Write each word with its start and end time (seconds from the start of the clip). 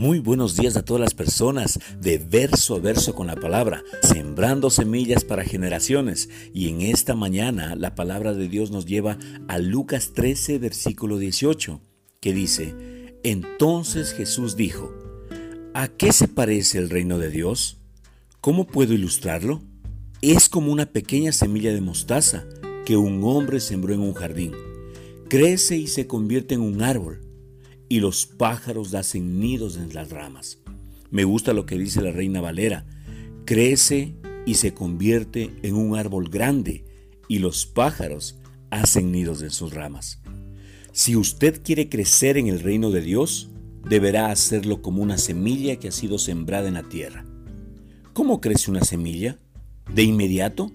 Muy 0.00 0.18
buenos 0.18 0.56
días 0.56 0.78
a 0.78 0.82
todas 0.82 1.02
las 1.02 1.12
personas 1.12 1.78
de 2.00 2.16
verso 2.16 2.76
a 2.76 2.78
verso 2.78 3.14
con 3.14 3.26
la 3.26 3.36
palabra, 3.36 3.84
sembrando 4.00 4.70
semillas 4.70 5.24
para 5.24 5.44
generaciones. 5.44 6.30
Y 6.54 6.70
en 6.70 6.80
esta 6.80 7.14
mañana 7.14 7.76
la 7.76 7.94
palabra 7.94 8.32
de 8.32 8.48
Dios 8.48 8.70
nos 8.70 8.86
lleva 8.86 9.18
a 9.46 9.58
Lucas 9.58 10.12
13, 10.14 10.58
versículo 10.58 11.18
18, 11.18 11.82
que 12.18 12.32
dice, 12.32 12.74
Entonces 13.24 14.14
Jesús 14.14 14.56
dijo, 14.56 14.90
¿a 15.74 15.88
qué 15.88 16.14
se 16.14 16.28
parece 16.28 16.78
el 16.78 16.88
reino 16.88 17.18
de 17.18 17.28
Dios? 17.28 17.82
¿Cómo 18.40 18.66
puedo 18.66 18.94
ilustrarlo? 18.94 19.60
Es 20.22 20.48
como 20.48 20.72
una 20.72 20.86
pequeña 20.86 21.32
semilla 21.32 21.74
de 21.74 21.82
mostaza 21.82 22.46
que 22.86 22.96
un 22.96 23.22
hombre 23.22 23.60
sembró 23.60 23.92
en 23.92 24.00
un 24.00 24.14
jardín. 24.14 24.52
Crece 25.28 25.76
y 25.76 25.88
se 25.88 26.06
convierte 26.06 26.54
en 26.54 26.62
un 26.62 26.80
árbol 26.80 27.29
y 27.90 27.98
los 27.98 28.24
pájaros 28.24 28.94
hacen 28.94 29.40
nidos 29.40 29.76
en 29.76 29.92
las 29.92 30.10
ramas. 30.10 30.58
Me 31.10 31.24
gusta 31.24 31.52
lo 31.52 31.66
que 31.66 31.76
dice 31.76 32.00
la 32.00 32.12
reina 32.12 32.40
Valera. 32.40 32.86
Crece 33.44 34.14
y 34.46 34.54
se 34.54 34.72
convierte 34.72 35.50
en 35.62 35.74
un 35.74 35.98
árbol 35.98 36.30
grande 36.30 36.84
y 37.28 37.40
los 37.40 37.66
pájaros 37.66 38.38
hacen 38.70 39.10
nidos 39.10 39.42
en 39.42 39.50
sus 39.50 39.74
ramas. 39.74 40.22
Si 40.92 41.16
usted 41.16 41.62
quiere 41.64 41.88
crecer 41.88 42.38
en 42.38 42.46
el 42.46 42.60
reino 42.60 42.92
de 42.92 43.00
Dios, 43.00 43.50
deberá 43.88 44.30
hacerlo 44.30 44.82
como 44.82 45.02
una 45.02 45.18
semilla 45.18 45.76
que 45.76 45.88
ha 45.88 45.92
sido 45.92 46.18
sembrada 46.18 46.68
en 46.68 46.74
la 46.74 46.88
tierra. 46.88 47.24
¿Cómo 48.12 48.40
crece 48.40 48.70
una 48.70 48.84
semilla? 48.84 49.36
¿De 49.92 50.04
inmediato? 50.04 50.70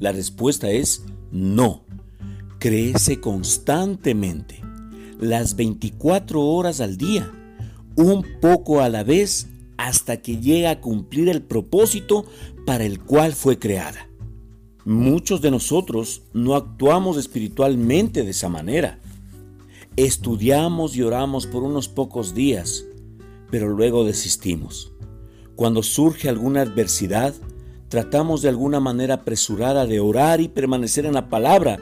La 0.00 0.10
respuesta 0.10 0.68
es 0.72 1.04
no. 1.30 1.86
Crece 2.58 3.20
constantemente 3.20 4.65
las 5.20 5.56
24 5.56 6.40
horas 6.40 6.80
al 6.80 6.96
día, 6.96 7.32
un 7.96 8.24
poco 8.40 8.80
a 8.80 8.88
la 8.88 9.04
vez 9.04 9.48
hasta 9.76 10.18
que 10.22 10.38
llega 10.38 10.70
a 10.70 10.80
cumplir 10.80 11.28
el 11.28 11.42
propósito 11.42 12.26
para 12.64 12.84
el 12.84 13.00
cual 13.00 13.32
fue 13.32 13.58
creada. 13.58 14.08
Muchos 14.84 15.40
de 15.40 15.50
nosotros 15.50 16.22
no 16.32 16.54
actuamos 16.54 17.16
espiritualmente 17.16 18.22
de 18.22 18.30
esa 18.30 18.48
manera. 18.48 19.00
Estudiamos 19.96 20.96
y 20.96 21.02
oramos 21.02 21.46
por 21.46 21.62
unos 21.62 21.88
pocos 21.88 22.34
días, 22.34 22.84
pero 23.50 23.68
luego 23.68 24.04
desistimos. 24.04 24.92
Cuando 25.56 25.82
surge 25.82 26.28
alguna 26.28 26.60
adversidad, 26.60 27.34
tratamos 27.88 28.42
de 28.42 28.50
alguna 28.50 28.78
manera 28.78 29.14
apresurada 29.14 29.86
de 29.86 30.00
orar 30.00 30.40
y 30.40 30.48
permanecer 30.48 31.06
en 31.06 31.14
la 31.14 31.28
palabra, 31.28 31.78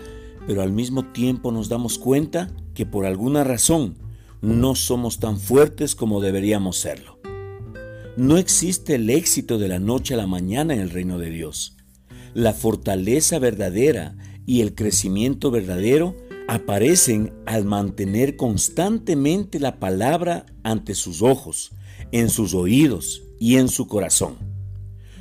pero 0.47 0.63
al 0.63 0.73
mismo 0.73 1.05
tiempo 1.13 1.51
nos 1.51 1.69
damos 1.69 1.99
cuenta 1.99 2.51
que 2.75 2.87
por 2.87 3.07
alguna 3.07 3.45
razón 3.45 3.97
no 4.43 4.75
somos 4.75 5.19
tan 5.19 5.39
fuertes 5.39 5.95
como 5.95 6.21
deberíamos 6.21 6.77
serlo. 6.77 7.19
No 8.17 8.37
existe 8.37 8.97
el 8.97 9.11
éxito 9.11 9.59
de 9.59 9.69
la 9.69 9.79
noche 9.79 10.15
a 10.15 10.17
la 10.17 10.27
mañana 10.27 10.75
en 10.75 10.81
el 10.81 10.91
reino 10.91 11.19
de 11.19 11.31
Dios. 11.31 11.77
La 12.35 12.53
fortaleza 12.53 13.39
verdadera 13.39 14.17
y 14.47 14.61
el 14.61 14.75
crecimiento 14.75 15.51
verdadero 15.51 16.17
aparecen 16.47 17.33
al 17.47 17.65
mantener 17.65 18.37
constantemente 18.37 19.59
la 19.59 19.81
palabra 19.81 20.47
ante 20.63 20.95
sus 20.95 21.23
ojos, 21.23 21.73
en 22.13 22.29
sus 22.29 22.55
oídos 22.55 23.23
y 23.41 23.57
en 23.57 23.69
su 23.69 23.89
corazón. 23.89 24.37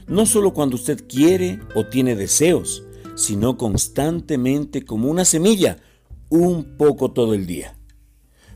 No 0.08 0.26
solo 0.26 0.54
cuando 0.54 0.76
usted 0.76 1.06
quiere 1.08 1.60
o 1.76 1.86
tiene 1.86 2.16
deseos, 2.16 2.84
sino 3.16 3.58
constantemente 3.58 4.84
como 4.84 5.10
una 5.10 5.24
semilla 5.24 5.78
un 6.34 6.78
poco 6.78 7.12
todo 7.12 7.36
el 7.36 7.46
día. 7.46 7.78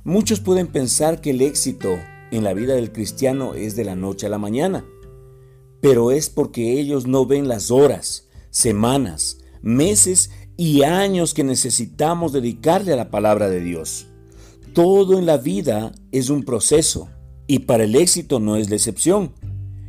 Muchos 0.04 0.40
pueden 0.40 0.66
pensar 0.66 1.22
que 1.22 1.30
el 1.30 1.42
éxito 1.42 1.90
en 2.32 2.44
la 2.44 2.56
vida 2.56 2.74
del 2.74 2.92
cristiano 2.92 3.54
es 3.54 3.76
de 3.76 3.86
la 3.86 3.96
noche 3.96 4.26
a 4.26 4.30
la 4.30 4.40
mañana, 4.40 4.84
pero 5.80 6.10
es 6.10 6.32
porque 6.32 6.80
ellos 6.80 7.06
no 7.06 7.28
ven 7.28 7.48
las 7.48 7.70
horas, 7.70 8.30
semanas, 8.50 9.38
meses 9.62 10.32
y 10.58 10.82
años 10.82 11.36
que 11.36 11.44
necesitamos 11.44 12.34
dedicarle 12.34 12.94
a 12.94 12.96
la 12.98 13.12
palabra 13.12 13.48
de 13.48 13.60
Dios. 13.60 14.08
Todo 14.74 15.20
en 15.20 15.28
la 15.28 15.38
vida 15.38 15.92
es 16.12 16.32
un 16.32 16.42
proceso 16.42 17.10
y 17.46 17.60
para 17.60 17.84
el 17.84 17.96
éxito 17.96 18.40
no 18.40 18.56
es 18.56 18.72
la 18.72 18.76
excepción. 18.76 19.34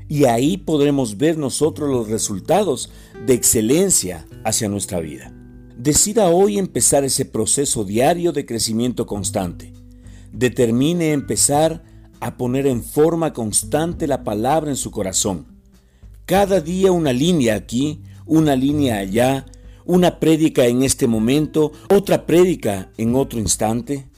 Y 0.09 0.25
ahí 0.25 0.59
podremos 0.59 1.16
ver 1.16 1.38
nosotros 1.38 1.88
los 1.88 2.10
resultados 2.10 2.91
de 3.27 3.32
excelencia 3.32 4.27
hacia 4.44 4.69
nuestra 4.69 5.00
vida. 5.00 5.38
Decida 5.78 6.28
hoy 6.28 6.59
empezar 6.59 7.05
ese 7.05 7.25
proceso 7.25 7.84
diario 7.84 8.33
de 8.33 8.44
crecimiento 8.44 9.06
constante. 9.06 9.72
Determine 10.33 11.12
empezar 11.12 11.84
a 12.19 12.37
poner 12.37 12.66
en 12.66 12.83
forma 12.83 13.33
constante 13.33 14.09
la 14.09 14.25
palabra 14.25 14.71
en 14.71 14.77
su 14.77 14.91
corazón. 14.91 15.47
Cada 16.27 16.61
día 16.61 16.91
una 16.91 17.12
línea 17.12 17.55
aquí, 17.55 18.03
una 18.27 18.56
línea 18.56 18.99
allá, 18.99 19.47
una 19.84 20.19
prédica 20.19 20.66
en 20.66 20.83
este 20.83 21.06
momento, 21.06 21.71
otra 21.91 22.27
prédica 22.27 22.91
en 22.97 23.15
otro 23.15 23.39
instante. 23.39 24.09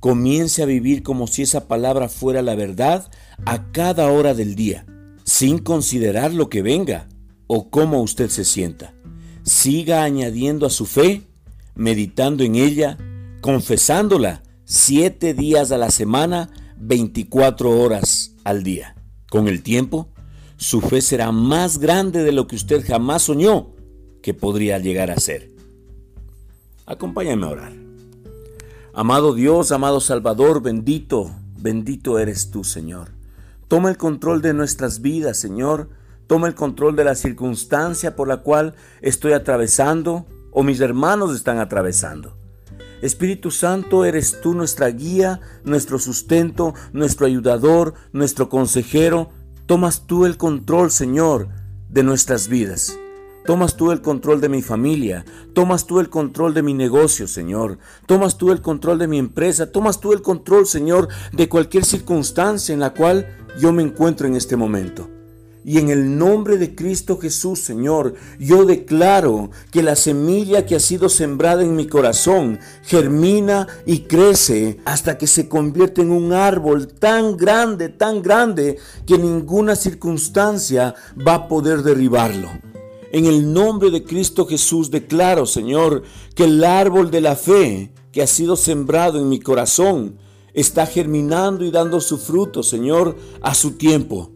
Comience 0.00 0.64
a 0.64 0.66
vivir 0.66 1.04
como 1.04 1.28
si 1.28 1.42
esa 1.42 1.68
palabra 1.68 2.08
fuera 2.08 2.42
la 2.42 2.56
verdad 2.56 3.08
a 3.46 3.70
cada 3.70 4.10
hora 4.10 4.34
del 4.34 4.56
día, 4.56 4.84
sin 5.22 5.58
considerar 5.58 6.34
lo 6.34 6.50
que 6.50 6.60
venga 6.60 7.08
o 7.46 7.70
cómo 7.70 8.02
usted 8.02 8.30
se 8.30 8.44
sienta 8.44 8.94
siga 9.42 10.04
añadiendo 10.04 10.66
a 10.66 10.70
su 10.70 10.86
fe, 10.86 11.22
meditando 11.74 12.44
en 12.44 12.54
ella, 12.54 12.98
confesándola 13.40 14.42
siete 14.64 15.34
días 15.34 15.72
a 15.72 15.78
la 15.78 15.90
semana, 15.90 16.50
24 16.78 17.70
horas 17.80 18.34
al 18.44 18.62
día. 18.62 18.94
Con 19.30 19.48
el 19.48 19.62
tiempo, 19.62 20.08
su 20.56 20.80
fe 20.80 21.00
será 21.00 21.32
más 21.32 21.78
grande 21.78 22.22
de 22.22 22.32
lo 22.32 22.46
que 22.46 22.56
usted 22.56 22.84
jamás 22.86 23.22
soñó 23.22 23.70
que 24.22 24.34
podría 24.34 24.78
llegar 24.78 25.10
a 25.10 25.18
ser. 25.18 25.50
Acompáñame 26.86 27.46
a 27.46 27.50
orar. 27.50 27.72
Amado 28.94 29.34
Dios, 29.34 29.72
amado 29.72 30.00
Salvador, 30.00 30.62
bendito, 30.62 31.34
bendito 31.58 32.18
eres 32.18 32.50
tú, 32.50 32.62
Señor. 32.62 33.10
Toma 33.68 33.88
el 33.88 33.96
control 33.96 34.42
de 34.42 34.52
nuestras 34.52 35.00
vidas, 35.00 35.38
Señor 35.38 35.88
Toma 36.32 36.48
el 36.48 36.54
control 36.54 36.96
de 36.96 37.04
la 37.04 37.14
circunstancia 37.14 38.16
por 38.16 38.26
la 38.26 38.38
cual 38.38 38.74
estoy 39.02 39.34
atravesando 39.34 40.24
o 40.50 40.62
mis 40.62 40.80
hermanos 40.80 41.36
están 41.36 41.58
atravesando. 41.58 42.38
Espíritu 43.02 43.50
Santo, 43.50 44.06
eres 44.06 44.40
tú 44.40 44.54
nuestra 44.54 44.88
guía, 44.88 45.40
nuestro 45.62 45.98
sustento, 45.98 46.72
nuestro 46.94 47.26
ayudador, 47.26 47.92
nuestro 48.12 48.48
consejero. 48.48 49.28
Tomas 49.66 50.06
tú 50.06 50.24
el 50.24 50.38
control, 50.38 50.90
Señor, 50.90 51.48
de 51.90 52.02
nuestras 52.02 52.48
vidas. 52.48 52.98
Tomas 53.44 53.76
tú 53.76 53.90
el 53.90 54.00
control 54.00 54.40
de 54.40 54.48
mi 54.48 54.62
familia, 54.62 55.26
tomas 55.52 55.86
tú 55.86 56.00
el 56.00 56.08
control 56.08 56.54
de 56.54 56.62
mi 56.62 56.72
negocio, 56.72 57.28
Señor. 57.28 57.78
Tomas 58.06 58.38
tú 58.38 58.52
el 58.52 58.62
control 58.62 58.98
de 58.98 59.06
mi 59.06 59.18
empresa, 59.18 59.70
tomas 59.70 60.00
tú 60.00 60.14
el 60.14 60.22
control, 60.22 60.66
Señor, 60.66 61.08
de 61.34 61.50
cualquier 61.50 61.84
circunstancia 61.84 62.72
en 62.72 62.80
la 62.80 62.94
cual 62.94 63.26
yo 63.60 63.70
me 63.74 63.82
encuentro 63.82 64.26
en 64.26 64.34
este 64.34 64.56
momento. 64.56 65.10
Y 65.64 65.78
en 65.78 65.90
el 65.90 66.18
nombre 66.18 66.58
de 66.58 66.74
Cristo 66.74 67.18
Jesús, 67.18 67.60
Señor, 67.60 68.14
yo 68.40 68.64
declaro 68.64 69.50
que 69.70 69.82
la 69.82 69.94
semilla 69.94 70.66
que 70.66 70.74
ha 70.74 70.80
sido 70.80 71.08
sembrada 71.08 71.62
en 71.62 71.76
mi 71.76 71.86
corazón 71.86 72.58
germina 72.82 73.68
y 73.86 74.00
crece 74.00 74.78
hasta 74.84 75.18
que 75.18 75.28
se 75.28 75.48
convierte 75.48 76.02
en 76.02 76.10
un 76.10 76.32
árbol 76.32 76.88
tan 76.88 77.36
grande, 77.36 77.88
tan 77.88 78.22
grande, 78.22 78.78
que 79.06 79.18
ninguna 79.18 79.76
circunstancia 79.76 80.96
va 81.26 81.34
a 81.34 81.48
poder 81.48 81.82
derribarlo. 81.82 82.48
En 83.12 83.26
el 83.26 83.52
nombre 83.52 83.90
de 83.90 84.02
Cristo 84.02 84.46
Jesús 84.46 84.90
declaro, 84.90 85.46
Señor, 85.46 86.02
que 86.34 86.44
el 86.44 86.64
árbol 86.64 87.10
de 87.10 87.20
la 87.20 87.36
fe 87.36 87.92
que 88.10 88.22
ha 88.22 88.26
sido 88.26 88.56
sembrado 88.56 89.20
en 89.20 89.28
mi 89.28 89.38
corazón 89.38 90.16
está 90.54 90.86
germinando 90.86 91.64
y 91.64 91.70
dando 91.70 92.00
su 92.00 92.18
fruto, 92.18 92.62
Señor, 92.62 93.16
a 93.40 93.54
su 93.54 93.72
tiempo. 93.72 94.31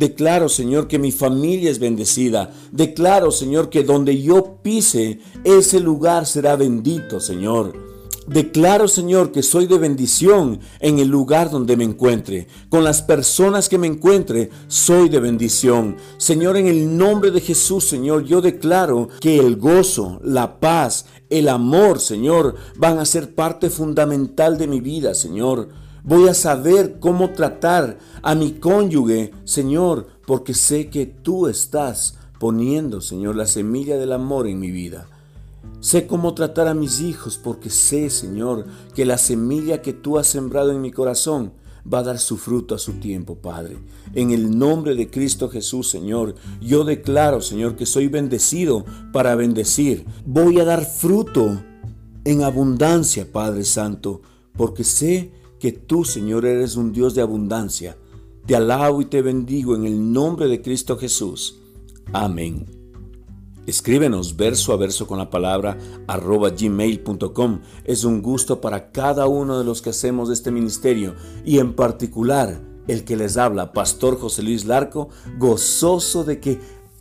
Declaro, 0.00 0.48
Señor, 0.48 0.88
que 0.88 0.98
mi 0.98 1.12
familia 1.12 1.70
es 1.70 1.78
bendecida. 1.78 2.54
Declaro, 2.72 3.30
Señor, 3.30 3.68
que 3.68 3.84
donde 3.84 4.22
yo 4.22 4.62
pise, 4.62 5.18
ese 5.44 5.78
lugar 5.78 6.24
será 6.24 6.56
bendito, 6.56 7.20
Señor. 7.20 7.74
Declaro, 8.26 8.88
Señor, 8.88 9.30
que 9.30 9.42
soy 9.42 9.66
de 9.66 9.76
bendición 9.76 10.60
en 10.78 11.00
el 11.00 11.08
lugar 11.08 11.50
donde 11.50 11.76
me 11.76 11.84
encuentre. 11.84 12.46
Con 12.70 12.82
las 12.82 13.02
personas 13.02 13.68
que 13.68 13.76
me 13.76 13.88
encuentre, 13.88 14.48
soy 14.68 15.10
de 15.10 15.20
bendición. 15.20 15.98
Señor, 16.16 16.56
en 16.56 16.66
el 16.66 16.96
nombre 16.96 17.30
de 17.30 17.42
Jesús, 17.42 17.84
Señor, 17.84 18.24
yo 18.24 18.40
declaro 18.40 19.10
que 19.20 19.36
el 19.36 19.56
gozo, 19.56 20.18
la 20.24 20.60
paz, 20.60 21.04
el 21.28 21.46
amor, 21.46 22.00
Señor, 22.00 22.54
van 22.78 22.98
a 23.00 23.04
ser 23.04 23.34
parte 23.34 23.68
fundamental 23.68 24.56
de 24.56 24.66
mi 24.66 24.80
vida, 24.80 25.12
Señor. 25.12 25.68
Voy 26.02 26.28
a 26.28 26.34
saber 26.34 26.98
cómo 26.98 27.30
tratar 27.30 27.98
a 28.22 28.34
mi 28.34 28.52
cónyuge, 28.52 29.32
Señor, 29.44 30.08
porque 30.26 30.54
sé 30.54 30.88
que 30.88 31.06
tú 31.06 31.46
estás 31.46 32.18
poniendo, 32.38 33.00
Señor, 33.00 33.36
la 33.36 33.46
semilla 33.46 33.98
del 33.98 34.12
amor 34.12 34.46
en 34.46 34.58
mi 34.58 34.70
vida. 34.70 35.06
Sé 35.80 36.06
cómo 36.06 36.34
tratar 36.34 36.68
a 36.68 36.74
mis 36.74 37.00
hijos 37.00 37.38
porque 37.38 37.70
sé, 37.70 38.10
Señor, 38.10 38.66
que 38.94 39.04
la 39.04 39.18
semilla 39.18 39.82
que 39.82 39.92
tú 39.92 40.18
has 40.18 40.26
sembrado 40.26 40.72
en 40.72 40.80
mi 40.80 40.90
corazón 40.90 41.52
va 41.90 42.00
a 42.00 42.02
dar 42.02 42.18
su 42.18 42.36
fruto 42.36 42.74
a 42.74 42.78
su 42.78 42.94
tiempo, 42.94 43.36
Padre. 43.36 43.78
En 44.14 44.30
el 44.30 44.58
nombre 44.58 44.94
de 44.94 45.10
Cristo 45.10 45.48
Jesús, 45.48 45.88
Señor, 45.88 46.34
yo 46.60 46.84
declaro, 46.84 47.40
Señor, 47.40 47.76
que 47.76 47.86
soy 47.86 48.08
bendecido 48.08 48.84
para 49.12 49.34
bendecir. 49.34 50.04
Voy 50.26 50.60
a 50.60 50.64
dar 50.64 50.84
fruto 50.84 51.62
en 52.24 52.42
abundancia, 52.42 53.30
Padre 53.30 53.64
Santo, 53.64 54.20
porque 54.56 54.84
sé 54.84 55.32
que 55.60 55.72
tú, 55.72 56.04
Señor, 56.04 56.46
eres 56.46 56.74
un 56.74 56.90
Dios 56.90 57.14
de 57.14 57.22
abundancia. 57.22 57.96
Te 58.46 58.56
alabo 58.56 59.00
y 59.02 59.04
te 59.04 59.22
bendigo 59.22 59.76
en 59.76 59.84
el 59.84 60.12
nombre 60.12 60.48
de 60.48 60.62
Cristo 60.62 60.96
Jesús. 60.96 61.60
Amén. 62.12 62.66
Escríbenos 63.66 64.36
verso 64.36 64.72
a 64.72 64.76
verso 64.76 65.06
con 65.06 65.18
la 65.18 65.30
palabra 65.30 65.78
arroba 66.08 66.50
gmail.com. 66.50 67.60
Es 67.84 68.02
un 68.04 68.22
gusto 68.22 68.60
para 68.60 68.90
cada 68.90 69.28
uno 69.28 69.58
de 69.58 69.64
los 69.64 69.82
que 69.82 69.90
hacemos 69.90 70.30
este 70.30 70.50
ministerio 70.50 71.14
y 71.44 71.58
en 71.58 71.74
particular 71.74 72.60
el 72.88 73.04
que 73.04 73.16
les 73.16 73.36
habla, 73.36 73.72
Pastor 73.72 74.18
José 74.18 74.42
Luis 74.42 74.64
Larco, 74.64 75.10
gozoso 75.38 76.24
de 76.24 76.40
que 76.40 76.58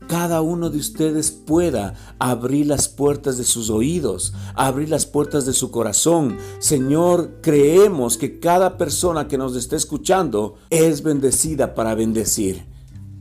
cada 0.09 0.41
uno 0.41 0.71
de 0.71 0.79
ustedes 0.79 1.29
pueda 1.29 1.93
abrir 2.17 2.65
las 2.65 2.89
puertas 2.89 3.37
de 3.37 3.43
sus 3.43 3.69
oídos, 3.69 4.33
abrir 4.55 4.89
las 4.89 5.05
puertas 5.05 5.45
de 5.45 5.53
su 5.53 5.69
corazón. 5.69 6.39
Señor, 6.57 7.37
creemos 7.43 8.17
que 8.17 8.39
cada 8.39 8.75
persona 8.75 9.27
que 9.27 9.37
nos 9.37 9.55
esté 9.55 9.75
escuchando 9.75 10.55
es 10.71 11.03
bendecida 11.03 11.75
para 11.75 11.93
bendecir. 11.93 12.65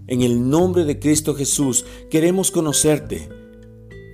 En 0.07 0.23
el 0.23 0.49
nombre 0.49 0.87
de 0.87 0.99
Cristo 0.99 1.35
Jesús 1.35 1.85
queremos 2.11 2.51
conocerte. 2.51 3.29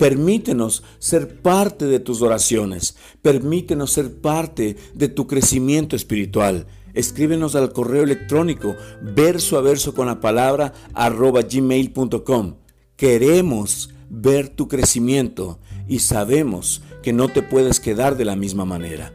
Permítenos 0.00 0.82
ser 0.98 1.42
parte 1.42 1.86
de 1.86 2.00
tus 2.00 2.22
oraciones. 2.22 2.96
Permítenos 3.22 3.92
ser 3.92 4.20
parte 4.20 4.76
de 4.94 5.06
tu 5.06 5.28
crecimiento 5.28 5.94
espiritual. 5.94 6.66
Escríbenos 6.92 7.54
al 7.54 7.72
correo 7.72 8.02
electrónico 8.02 8.74
verso 9.00 9.58
a 9.58 9.60
verso 9.60 9.94
con 9.94 10.08
la 10.08 10.18
palabra 10.18 10.72
arroba 10.92 11.42
gmail.com. 11.42 12.63
Queremos 12.96 13.90
ver 14.08 14.48
tu 14.48 14.68
crecimiento 14.68 15.58
y 15.88 15.98
sabemos 15.98 16.82
que 17.02 17.12
no 17.12 17.28
te 17.28 17.42
puedes 17.42 17.80
quedar 17.80 18.16
de 18.16 18.24
la 18.24 18.36
misma 18.36 18.64
manera. 18.64 19.12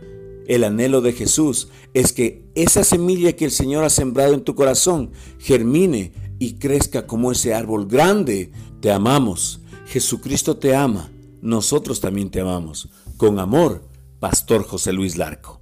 El 0.48 0.64
anhelo 0.64 1.02
de 1.02 1.14
Jesús 1.14 1.70
es 1.94 2.12
que 2.12 2.50
esa 2.56 2.84
semilla 2.84 3.34
que 3.34 3.46
el 3.46 3.52
Señor 3.52 3.84
ha 3.84 3.90
sembrado 3.90 4.34
en 4.34 4.44
tu 4.44 4.56
corazón 4.56 5.12
germine 5.38 6.12
y 6.40 6.54
crezca 6.54 7.06
como 7.06 7.32
ese 7.32 7.54
árbol 7.54 7.88
grande. 7.88 8.52
Te 8.82 8.92
amamos. 8.92 9.62
Jesucristo 9.86 10.58
te 10.58 10.76
ama. 10.76 11.12
Nosotros 11.42 12.00
también 12.00 12.32
te 12.32 12.42
amamos. 12.42 12.90
Con 13.18 13.40
amor, 13.40 13.88
Pastor 14.20 14.64
José 14.64 14.92
Luis 14.92 15.18
Larco. 15.18 15.59